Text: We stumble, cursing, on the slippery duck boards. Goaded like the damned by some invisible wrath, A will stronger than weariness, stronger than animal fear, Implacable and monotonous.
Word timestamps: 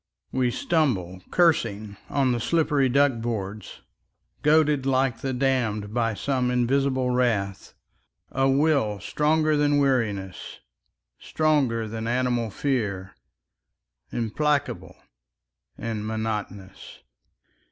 We 0.31 0.49
stumble, 0.49 1.21
cursing, 1.29 1.95
on 2.09 2.31
the 2.31 2.39
slippery 2.39 2.89
duck 2.89 3.21
boards. 3.21 3.81
Goaded 4.41 4.87
like 4.87 5.19
the 5.19 5.31
damned 5.31 5.93
by 5.93 6.15
some 6.15 6.49
invisible 6.49 7.11
wrath, 7.11 7.75
A 8.31 8.49
will 8.49 8.99
stronger 8.99 9.55
than 9.55 9.77
weariness, 9.77 10.59
stronger 11.19 11.87
than 11.87 12.07
animal 12.07 12.49
fear, 12.49 13.13
Implacable 14.11 14.95
and 15.77 16.03
monotonous. 16.07 17.03